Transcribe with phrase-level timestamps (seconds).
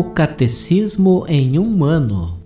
[0.00, 2.40] O Catecismo em um ano.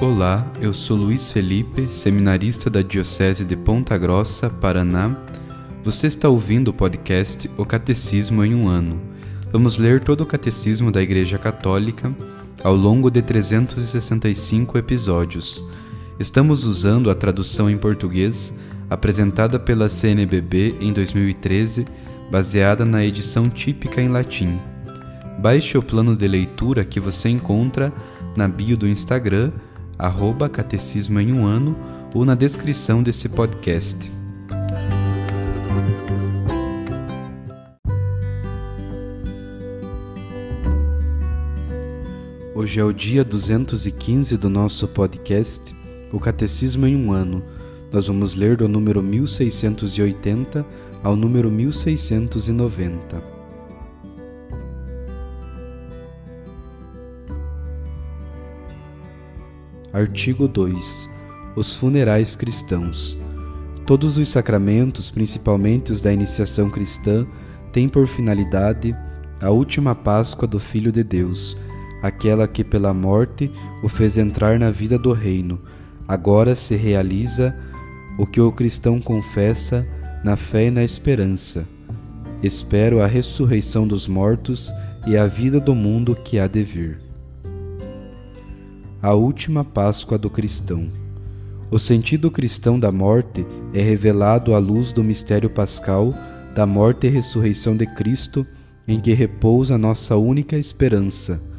[0.00, 5.20] Olá, eu sou Luiz Felipe, seminarista da Diocese de Ponta Grossa, Paraná.
[5.82, 9.02] Você está ouvindo o podcast O Catecismo em um ano.
[9.50, 12.14] Vamos ler todo o Catecismo da Igreja Católica
[12.62, 15.64] ao longo de 365 episódios.
[16.18, 18.54] Estamos usando a tradução em português
[18.88, 21.86] apresentada pela CNBB em 2013,
[22.30, 24.58] baseada na edição típica em latim.
[25.38, 27.92] Baixe o plano de leitura que você encontra
[28.36, 29.52] na bio do Instagram,
[29.98, 31.76] arroba Catecismo em um ano,
[32.14, 34.15] ou na descrição desse podcast.
[42.58, 45.76] Hoje é o dia 215 do nosso podcast,
[46.10, 47.44] o Catecismo em um ano.
[47.92, 50.64] Nós vamos ler do número 1680
[51.04, 53.22] ao número 1690.
[59.92, 61.10] Artigo 2.
[61.56, 63.18] Os funerais cristãos.
[63.86, 67.26] Todos os sacramentos, principalmente os da iniciação cristã,
[67.70, 68.96] têm por finalidade
[69.42, 71.54] a última Páscoa do Filho de Deus
[72.02, 73.50] aquela que pela morte
[73.82, 75.60] o fez entrar na vida do reino.
[76.06, 77.54] Agora se realiza
[78.18, 79.86] o que o cristão confessa
[80.22, 81.66] na fé e na esperança.
[82.42, 84.72] Espero a ressurreição dos mortos
[85.06, 87.00] e a vida do mundo que há de vir.
[89.02, 90.88] A última Páscoa do cristão.
[91.70, 96.14] O sentido cristão da morte é revelado à luz do mistério pascal
[96.54, 98.46] da morte e ressurreição de Cristo,
[98.86, 101.55] em que repousa nossa única esperança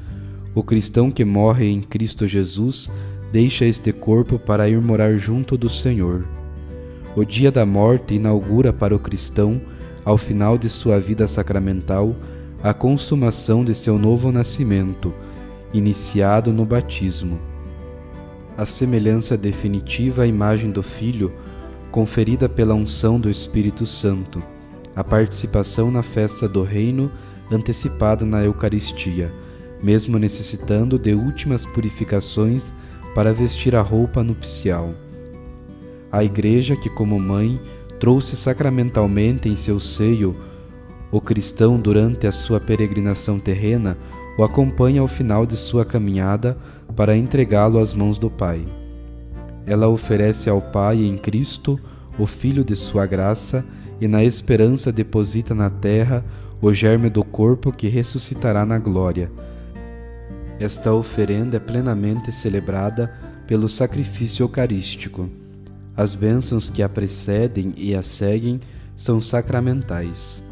[0.57, 2.89] o cristão que morre em Cristo Jesus
[3.31, 6.25] deixa este corpo para ir morar junto do Senhor.
[7.15, 9.61] O dia da morte inaugura para o cristão,
[10.03, 12.15] ao final de sua vida sacramental,
[12.63, 15.13] a consumação de seu novo nascimento,
[15.71, 17.37] iniciado no batismo.
[18.57, 21.31] A semelhança definitiva à imagem do Filho,
[21.91, 24.41] conferida pela unção do Espírito Santo,
[24.95, 27.11] a participação na festa do Reino
[27.51, 29.31] antecipada na Eucaristia
[29.81, 32.73] mesmo necessitando de últimas purificações
[33.13, 34.93] para vestir a roupa nupcial.
[36.11, 37.59] A Igreja, que como mãe
[37.99, 40.35] trouxe sacramentalmente em seu seio
[41.11, 43.97] o cristão durante a sua peregrinação terrena,
[44.37, 46.57] o acompanha ao final de sua caminhada
[46.95, 48.65] para entregá-lo às mãos do Pai.
[49.65, 51.79] Ela oferece ao Pai em Cristo,
[52.19, 53.65] o Filho de sua graça,
[53.99, 56.23] e na esperança deposita na terra
[56.61, 59.31] o germe do corpo que ressuscitará na glória
[60.59, 63.13] esta oferenda é plenamente celebrada
[63.45, 65.29] pelo sacrifício eucarístico.
[65.95, 68.59] As bênçãos que a precedem e a seguem
[68.95, 70.43] são sacramentais.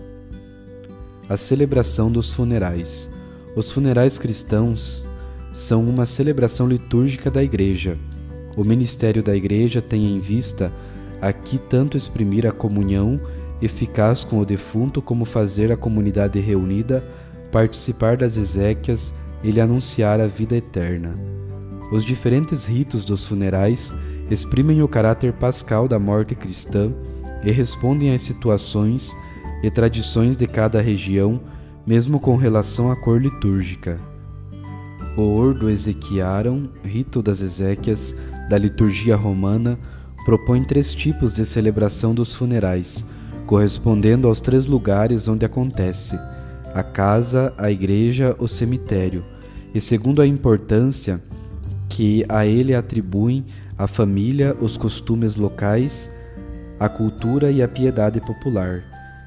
[1.28, 3.10] A celebração dos funerais.
[3.56, 5.04] Os funerais cristãos
[5.54, 7.98] são uma celebração litúrgica da Igreja.
[8.56, 10.72] O ministério da Igreja tem em vista
[11.22, 13.20] aqui tanto exprimir a comunhão
[13.62, 17.04] eficaz com o defunto como fazer a comunidade reunida
[17.52, 19.14] participar das exéquias
[19.46, 21.12] ele anunciar a vida eterna.
[21.92, 23.94] Os diferentes ritos dos funerais
[24.30, 26.92] exprimem o caráter pascal da morte cristã
[27.44, 29.16] e respondem às situações
[29.62, 31.40] e tradições de cada região,
[31.86, 34.00] mesmo com relação à cor litúrgica.
[35.16, 38.16] O Ordo Ezequiarum, rito das Ezequias,
[38.50, 39.78] da liturgia romana,
[40.26, 43.06] propõe três tipos de celebração dos funerais,
[43.46, 46.20] correspondendo aos três lugares onde acontece:
[46.74, 49.24] a casa, a igreja, o cemitério
[49.76, 51.22] e segundo a importância
[51.90, 53.46] que a ele atribuem
[53.78, 56.10] a família, os costumes locais,
[56.80, 58.82] a cultura e a piedade popular.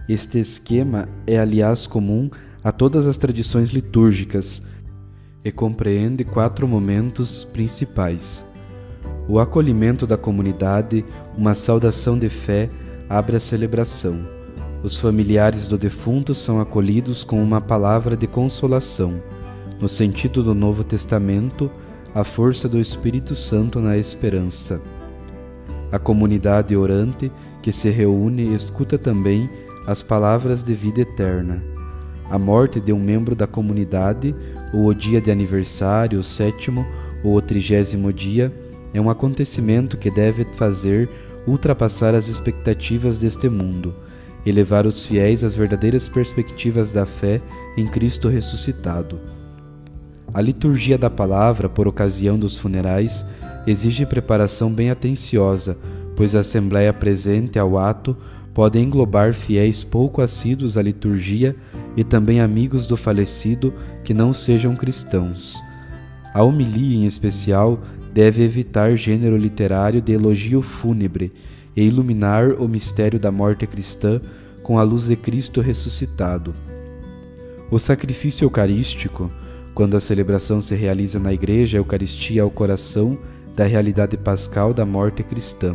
[0.09, 2.31] Este esquema é, aliás, comum
[2.65, 4.63] a todas as tradições litúrgicas
[5.45, 8.43] e compreende quatro momentos principais.
[9.29, 11.05] O acolhimento da comunidade,
[11.37, 12.71] uma saudação de fé,
[13.07, 14.19] abre a celebração.
[14.83, 19.21] Os familiares do defunto são acolhidos com uma palavra de consolação
[19.81, 21.71] no sentido do Novo Testamento,
[22.15, 24.81] a força do Espírito Santo na esperança.
[25.93, 27.31] A comunidade orante
[27.63, 29.49] que se reúne escuta também
[29.87, 31.63] as palavras de vida eterna.
[32.31, 34.35] A morte de um membro da comunidade,
[34.73, 36.85] ou o dia de aniversário, o sétimo
[37.25, 38.53] ou o trigésimo dia,
[38.93, 41.09] é um acontecimento que deve fazer
[41.47, 43.95] ultrapassar as expectativas deste mundo
[44.45, 47.41] e levar os fiéis às verdadeiras perspectivas da fé
[47.77, 49.19] em Cristo ressuscitado.
[50.33, 53.25] A liturgia da palavra, por ocasião dos funerais,
[53.67, 55.77] exige preparação bem atenciosa,
[56.15, 58.17] pois a assembleia presente ao ato
[58.53, 61.57] pode englobar fiéis pouco assíduos à liturgia
[61.97, 63.73] e também amigos do falecido
[64.05, 65.57] que não sejam cristãos.
[66.35, 67.81] A homilia, em especial,
[68.13, 71.33] deve evitar gênero literário de elogio fúnebre
[71.75, 74.21] e iluminar o mistério da morte cristã
[74.63, 76.55] com a luz de Cristo ressuscitado.
[77.71, 79.31] O sacrifício eucarístico,
[79.79, 83.17] quando a celebração se realiza na igreja, a Eucaristia é o coração
[83.55, 85.73] da realidade pascal da morte cristã.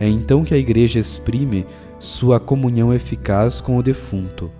[0.00, 1.64] É então que a igreja exprime
[2.00, 4.50] sua comunhão eficaz com o defunto,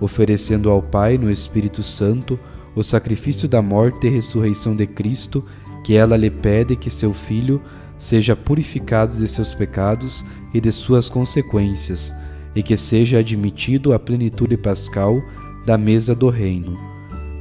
[0.00, 2.38] oferecendo ao Pai no Espírito Santo
[2.76, 5.44] o sacrifício da morte e ressurreição de Cristo,
[5.82, 7.60] que ela lhe pede que seu filho
[7.98, 10.24] seja purificado de seus pecados
[10.54, 12.14] e de suas consequências,
[12.54, 15.20] e que seja admitido à plenitude pascal
[15.66, 16.97] da mesa do reino.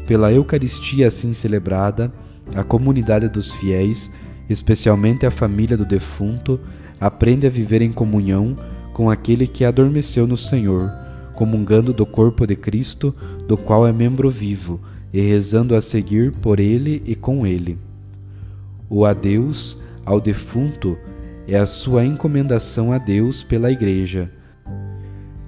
[0.08, 2.12] Pela Eucaristia assim celebrada,
[2.56, 4.10] a comunidade dos fiéis,
[4.50, 6.58] especialmente a família do defunto,
[6.98, 8.56] aprende a viver em comunhão
[8.94, 10.90] com aquele que adormeceu no Senhor,
[11.34, 13.14] comungando do corpo de Cristo,
[13.50, 14.80] do qual é membro vivo,
[15.12, 17.78] e rezando a seguir por ele e com ele.
[18.90, 19.76] O adeus
[20.06, 20.98] ao defunto
[21.46, 24.32] é a sua encomendação a Deus pela Igreja.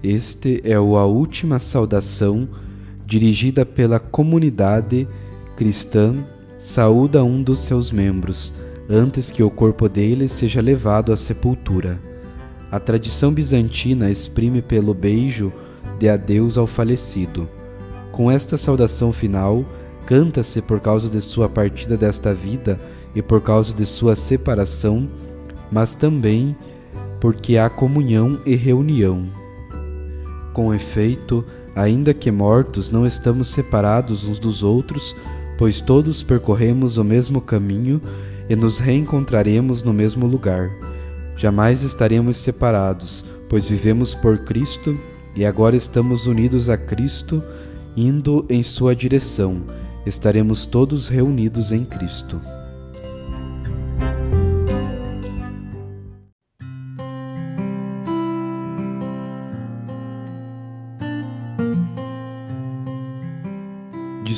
[0.04, 2.50] Este é a última saudação
[3.10, 5.08] dirigida pela comunidade
[5.58, 6.14] cristã,
[6.60, 8.54] saúda um dos seus membros,
[8.88, 12.00] antes que o corpo dele seja levado à sepultura.
[12.72, 15.52] A tradição bizantina exprime pelo beijo
[15.98, 17.50] de adeus ao falecido.
[18.12, 19.66] Com esta saudação final,
[20.06, 22.80] canta-se por causa de sua partida desta vida
[23.16, 25.10] e por causa de sua separação,
[25.72, 26.56] mas também
[27.20, 29.26] porque há comunhão e reunião.
[30.54, 31.44] Com efeito,
[31.80, 35.16] ainda que mortos, não estamos separados uns dos outros,
[35.58, 38.02] pois todos percorremos o mesmo caminho
[38.50, 40.70] e nos reencontraremos no mesmo lugar.
[41.38, 45.00] Jamais estaremos separados, pois vivemos por Cristo
[45.34, 47.42] e agora estamos unidos a Cristo,
[47.96, 49.62] indo em Sua direção.
[50.06, 52.42] Estaremos todos reunidos em Cristo.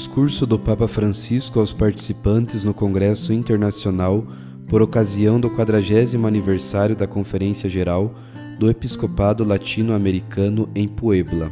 [0.02, 4.26] Discurso do Papa Francisco aos participantes no Congresso Internacional
[4.68, 8.16] por ocasião do 40 aniversário da Conferência Geral
[8.58, 11.52] do Episcopado Latino-Americano em Puebla.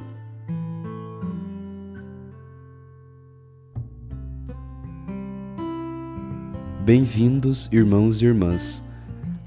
[6.83, 8.83] Bem-vindos, irmãos e irmãs.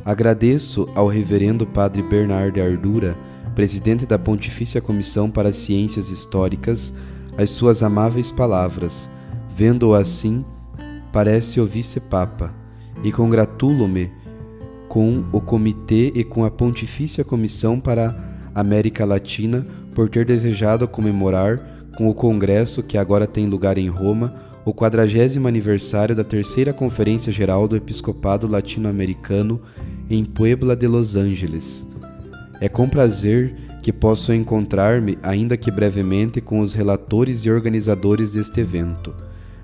[0.05, 3.19] Agradeço ao Reverendo Padre Bernardo Ardura,
[3.57, 6.95] presidente da Pontifícia Comissão para Ciências Históricas,
[7.37, 9.11] as suas amáveis palavras.
[9.55, 10.45] Vendo-o assim,
[11.13, 12.55] parece o vice-papa
[13.03, 14.11] e congratulo-me
[14.89, 18.15] com o Comitê e com a Pontifícia Comissão para
[18.55, 23.89] a América Latina por ter desejado comemorar, com o Congresso que agora tem lugar em
[23.89, 29.61] Roma, o quadragésimo aniversário da Terceira Conferência Geral do Episcopado Latino-Americano
[30.09, 31.92] em Puebla de Los Angeles.
[32.63, 38.61] É com prazer que posso encontrar-me, ainda que brevemente, com os relatores e organizadores deste
[38.61, 39.13] evento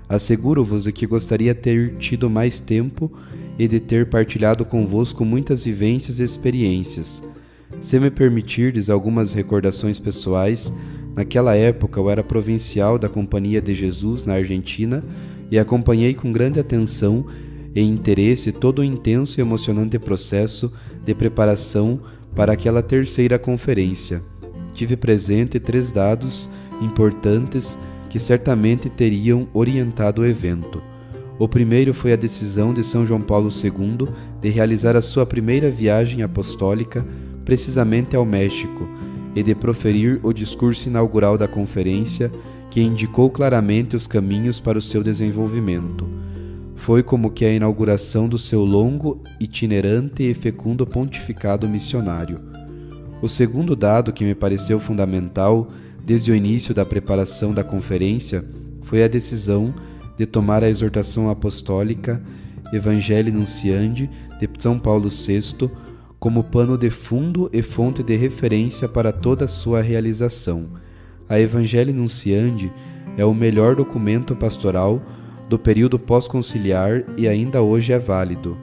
[0.09, 3.09] Asseguro-vos de que gostaria ter tido mais tempo
[3.57, 7.23] e de ter partilhado convosco muitas vivências e experiências.
[7.79, 10.73] Se me permitirdes algumas recordações pessoais,
[11.15, 15.03] naquela época eu era provincial da Companhia de Jesus na Argentina
[15.49, 17.27] e acompanhei com grande atenção
[17.73, 20.73] e interesse todo o intenso e emocionante processo
[21.05, 22.01] de preparação
[22.39, 24.23] para aquela terceira conferência.
[24.73, 26.49] Tive presente três dados
[26.81, 27.77] importantes
[28.09, 30.81] que certamente teriam orientado o evento.
[31.37, 34.07] O primeiro foi a decisão de São João Paulo II
[34.39, 37.05] de realizar a sua primeira viagem apostólica
[37.43, 38.87] precisamente ao México
[39.35, 42.31] e de proferir o discurso inaugural da conferência
[42.71, 46.18] que indicou claramente os caminhos para o seu desenvolvimento.
[46.79, 52.39] Foi como que a inauguração do seu longo, itinerante e fecundo pontificado missionário.
[53.21, 55.69] O segundo dado que me pareceu fundamental
[56.05, 58.45] desde o início da preparação da conferência
[58.81, 59.73] foi a decisão
[60.17, 62.23] de tomar a exortação apostólica
[62.71, 64.09] Evangelii Nunciandi
[64.39, 65.69] de São Paulo VI
[66.17, 70.69] como pano de fundo e fonte de referência para toda a sua realização.
[71.27, 72.71] A Evangelii Nunciandi
[73.17, 75.01] é o melhor documento pastoral
[75.49, 78.55] do período pós-conciliar e ainda hoje é válido.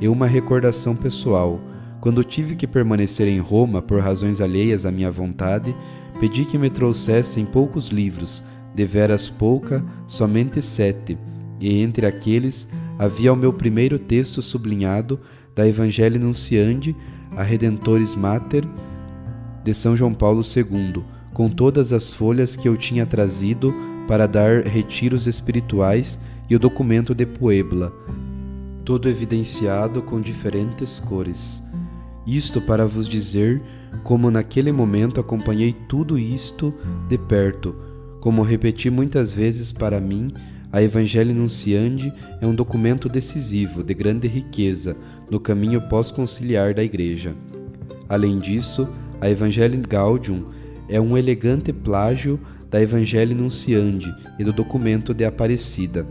[0.00, 1.60] E uma recordação pessoal.
[2.00, 5.74] Quando tive que permanecer em Roma por razões alheias à minha vontade,
[6.18, 11.16] pedi que me trouxessem poucos livros, deveras pouca, somente sete,
[11.60, 15.20] e entre aqueles havia o meu primeiro texto sublinhado
[15.54, 16.94] da Evangelii Nunciandi
[17.36, 18.64] a Redentores Mater
[19.62, 23.72] de São João Paulo II, com todas as folhas que eu tinha trazido
[24.06, 27.92] para dar retiros espirituais e o documento de Puebla,
[28.84, 31.62] todo evidenciado com diferentes cores.
[32.26, 33.62] Isto para vos dizer
[34.02, 36.74] como naquele momento acompanhei tudo isto
[37.08, 37.74] de perto,
[38.20, 40.32] como repeti muitas vezes para mim,
[40.72, 44.96] a Evangelho Nunciandi é um documento decisivo, de grande riqueza,
[45.30, 47.34] no caminho pós-conciliar da Igreja.
[48.08, 48.88] Além disso,
[49.20, 50.46] a Evangelho Gaudium
[50.88, 52.40] é um elegante plágio
[52.74, 56.04] da Evangelho Nunciandi e do documento de Aparecida.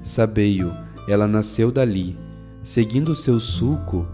[0.00, 0.72] Sabei-o,
[1.08, 2.16] ela nasceu dali.
[2.62, 4.06] Seguindo seu sulco,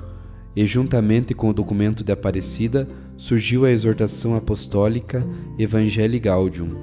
[0.56, 2.88] e juntamente com o documento de Aparecida,
[3.18, 5.26] surgiu a exortação apostólica
[5.58, 6.74] Evangelii Gaudium.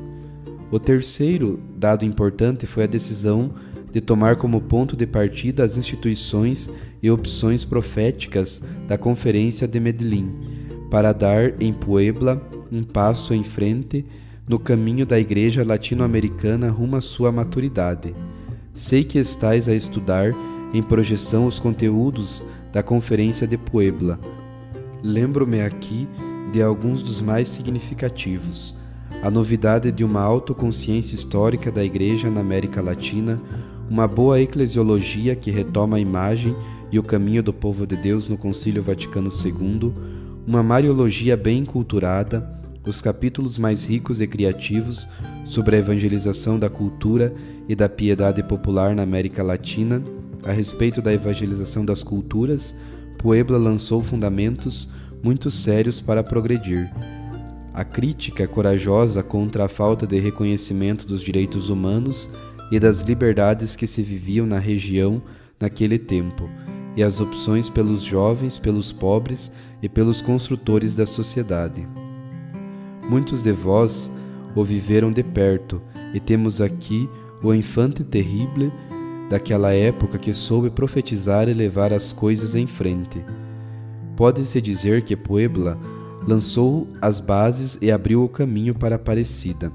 [0.70, 3.56] O terceiro dado importante foi a decisão
[3.92, 6.70] de tomar como ponto de partida as instituições
[7.02, 10.32] e opções proféticas da Conferência de Medellín,
[10.92, 12.40] para dar em Puebla
[12.72, 14.06] um passo em frente
[14.52, 18.14] no caminho da Igreja latino-americana rumo à sua maturidade.
[18.76, 20.34] Sei que estais a estudar
[20.74, 24.20] em projeção os conteúdos da Conferência de Puebla.
[25.02, 26.06] Lembro-me aqui
[26.52, 28.76] de alguns dos mais significativos.
[29.24, 33.42] A novidade de uma autoconsciência histórica da Igreja na América Latina,
[33.90, 36.54] uma boa eclesiologia que retoma a imagem
[36.92, 39.94] e o caminho do povo de Deus no Concílio Vaticano II,
[40.46, 45.08] uma mariologia bem culturada, os capítulos mais ricos e criativos
[45.46, 47.34] sobre a evangelização da cultura
[47.68, 50.02] e da piedade popular na América Latina,
[50.44, 52.76] a respeito da evangelização das culturas,
[53.18, 54.90] Puebla lançou fundamentos
[55.24, 56.92] muito sérios para progredir.
[57.74, 62.30] A crítica corajosa contra a falta de reconhecimento dos direitos humanos
[62.72, 65.22] e das liberdades que se viviam na região
[65.60, 66.50] naquele tempo,
[66.96, 71.88] e as opções pelos jovens, pelos pobres e pelos construtores da sociedade.
[73.12, 74.10] Muitos de vós
[74.56, 75.82] o viveram de perto,
[76.14, 77.10] e temos aqui
[77.44, 78.72] o infante terrible
[79.30, 83.22] daquela época que soube profetizar e levar as coisas em frente.
[84.16, 85.78] Pode-se dizer que Puebla
[86.26, 89.74] lançou as bases e abriu o caminho para Aparecida.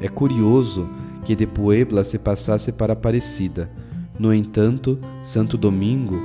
[0.00, 0.88] É curioso
[1.22, 3.70] que de Puebla se passasse para Aparecida.
[4.18, 6.18] No entanto, Santo Domingo,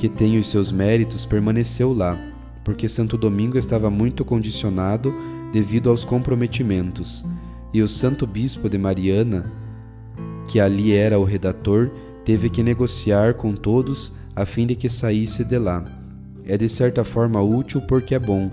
[0.00, 2.18] que tem os seus méritos, permaneceu lá,
[2.64, 5.14] porque Santo Domingo estava muito condicionado
[5.52, 7.24] devido aos comprometimentos,
[7.72, 9.52] e o Santo Bispo de Mariana,
[10.48, 11.90] que ali era o redator,
[12.24, 15.84] teve que negociar com todos a fim de que saísse de lá.
[16.44, 18.50] É de certa forma útil porque é bom,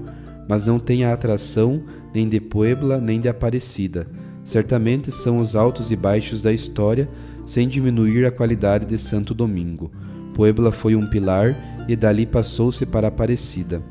[0.47, 1.83] mas não tem a atração
[2.13, 4.07] nem de Puebla nem de Aparecida.
[4.43, 7.09] Certamente são os altos e baixos da história,
[7.45, 9.91] sem diminuir a qualidade de Santo Domingo.
[10.33, 11.55] Puebla foi um pilar
[11.87, 13.81] e dali passou-se para Aparecida.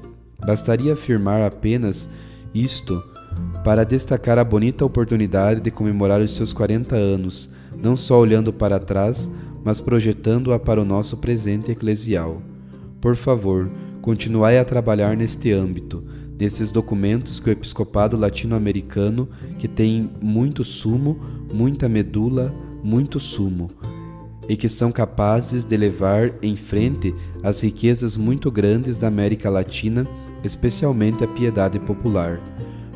[0.44, 2.10] Bastaria afirmar apenas
[2.54, 3.02] isto
[3.64, 8.78] para destacar a bonita oportunidade de comemorar os seus 40 anos, não só olhando para
[8.78, 9.30] trás,
[9.64, 12.42] mas projetando-a para o nosso presente eclesial.
[13.00, 16.04] Por favor, continuai a trabalhar neste âmbito,
[16.38, 19.28] nesses documentos que o episcopado latino-americano,
[19.58, 21.20] que tem muito sumo,
[21.52, 23.70] muita medula, muito sumo,
[24.48, 30.06] e que são capazes de levar em frente as riquezas muito grandes da América Latina,
[30.44, 32.40] especialmente a piedade popular.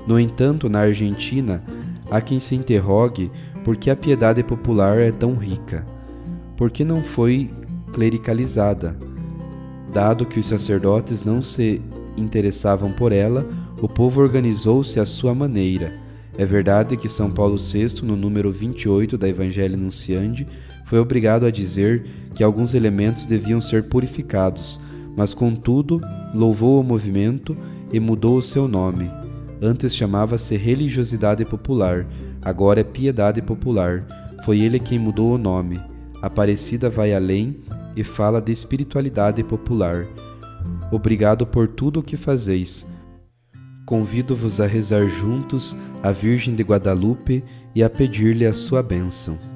[0.07, 1.63] No entanto, na Argentina,
[2.11, 3.31] há quem se interrogue
[3.65, 5.85] por que a piedade popular é tão rica.
[6.57, 7.51] Por que não foi
[7.93, 8.97] clericalizada?
[9.93, 11.83] Dado que os sacerdotes não se
[12.17, 13.47] interessavam por ela,
[13.81, 15.93] o povo organizou-se à sua maneira.
[16.39, 20.47] É verdade que São Paulo VI, no número 28 da Evangelho Nunciandi,
[20.85, 24.81] foi obrigado a dizer que alguns elementos deviam ser purificados,
[25.17, 26.01] mas contudo
[26.35, 27.57] louvou o movimento
[27.93, 29.11] e mudou o seu nome.
[29.61, 32.07] Antes chamava-se religiosidade popular,
[32.43, 34.07] agora é piedade popular.
[34.45, 35.81] Foi ele quem mudou o nome.
[36.21, 37.57] Aparecida vai além
[37.97, 40.07] e fala de espiritualidade popular.
[40.93, 42.87] Obrigado por tudo o que fazeis.
[43.87, 47.43] Convido-vos a rezar juntos a Virgem de Guadalupe
[47.75, 49.56] e a pedir-lhe a sua bênção.